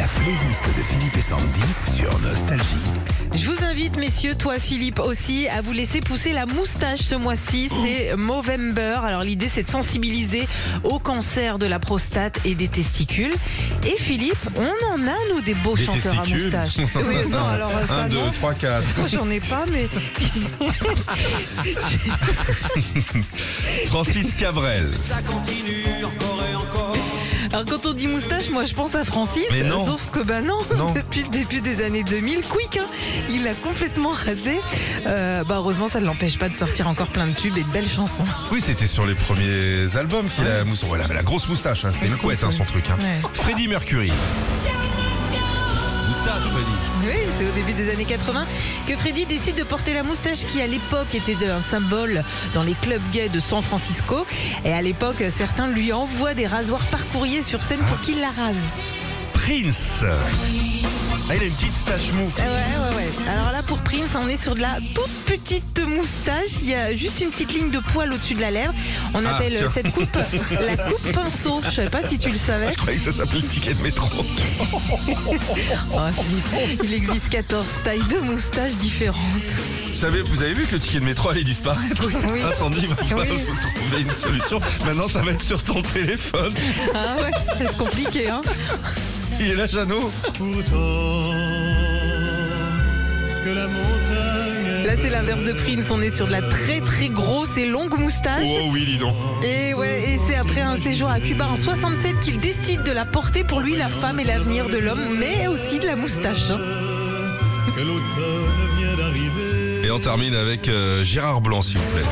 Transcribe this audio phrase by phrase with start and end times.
[0.00, 2.64] La playlist de Philippe et Sandy sur Nostalgie.
[3.34, 7.68] Je vous invite, messieurs, toi Philippe aussi, à vous laisser pousser la moustache ce mois-ci.
[7.82, 9.00] C'est Movember.
[9.04, 10.48] Alors l'idée, c'est de sensibiliser
[10.84, 13.34] au cancer de la prostate et des testicules.
[13.86, 16.86] Et Philippe, on en a, nous, des beaux Des chanteurs testicules à moustache.
[16.94, 18.30] Oui, non, alors ça, 1, 2, non.
[18.32, 18.84] 3, 4.
[18.96, 19.86] Moi, J'en ai pas, mais
[23.88, 24.94] Francis Cabrel.
[27.52, 29.44] Alors quand on dit moustache, moi je pense à Francis.
[29.50, 29.84] Mais non.
[29.84, 30.92] Sauf que bah non, Non.
[30.94, 32.86] depuis le début des années 2000, quick, hein,
[33.30, 34.60] il l'a complètement rasé.
[35.06, 37.70] Euh, bah heureusement, ça ne l'empêche pas de sortir encore plein de tubes et de
[37.70, 38.24] belles chansons.
[38.52, 40.64] Oui, c'était sur les premiers albums qu'il a la.
[40.64, 41.90] Ouais, la grosse moustache, hein.
[41.92, 42.84] c'était une couette hein, son truc.
[42.90, 42.98] Hein.
[43.00, 43.28] Ouais.
[43.34, 44.12] Freddie Mercury.
[46.20, 46.52] Moustache.
[47.02, 48.44] Oui, c'est au début des années 80
[48.86, 52.74] que Freddy décide de porter la moustache qui à l'époque était un symbole dans les
[52.74, 54.26] clubs gays de San Francisco.
[54.64, 58.28] Et à l'époque, certains lui envoient des rasoirs par courrier sur scène pour qu'il la
[58.28, 58.56] rase.
[59.32, 60.04] Prince.
[61.32, 62.28] Ah, il a une petite stache mou.
[62.38, 63.28] Ah ouais, ouais, ouais.
[63.32, 66.48] Alors là, pour Prince, on est sur de la toute petite moustache.
[66.62, 68.74] Il y a juste une petite ligne de poil au-dessus de la lèvre.
[69.14, 69.70] On Ah, appelle tiens.
[69.72, 70.08] cette coupe
[70.66, 71.60] la coupe pinceau.
[71.70, 72.72] Je savais pas si tu le savais.
[72.72, 74.06] Je croyais que ça s'appelait le ticket de métro.
[75.92, 75.98] Oh,
[76.82, 79.16] il existe 14 tailles de moustaches différentes.
[79.88, 82.06] Vous savez, vous avez vu que le ticket de métro allait disparaître?
[82.32, 82.40] Oui.
[82.42, 83.38] Incendie va falloir Oui.
[83.74, 84.60] trouver une solution.
[84.84, 86.54] Maintenant, ça va être sur ton téléphone.
[86.94, 88.40] Ah ouais, c'est compliqué, hein.
[89.40, 90.10] Il est là, Jeannot.
[93.44, 95.84] Que la montagne Là, c'est l'inverse de Prince.
[95.90, 98.46] On est sur de la très très grosse et longue moustache.
[98.62, 99.14] Oh oui, dis donc.
[99.44, 103.04] Et ouais, et c'est après un séjour à Cuba en 67 qu'il décide de la
[103.04, 106.50] porter pour lui, la femme et l'avenir de l'homme, mais aussi de la moustache.
[106.50, 106.58] hein.
[107.76, 109.86] que l'automne vient d'arriver.
[109.86, 112.08] Et on termine avec euh, Gérard Blanc, s'il vous plaît.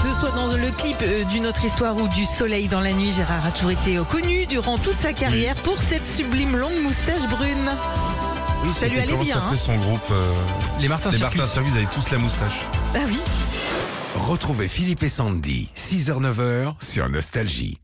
[0.00, 2.92] Que ce soit dans le clip euh, d'une autre histoire ou du soleil dans la
[2.92, 7.28] nuit, Gérard a toujours été connu durant toute sa carrière pour cette sublime longue moustache
[7.28, 7.70] brune.
[8.74, 9.56] Ça lui allait bien, hein.
[9.56, 10.32] son groupe euh,
[10.78, 11.38] Les Martins Les Circus.
[11.38, 12.66] Martin Service avaient tous la moustache.
[12.94, 13.18] Ah oui
[14.14, 17.81] Retrouvez Philippe et Sandy, 6h-9h sur Nostalgie.